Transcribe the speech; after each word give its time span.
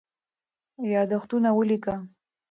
یادښتونه 0.93 1.49
ولیکه. 1.57 1.95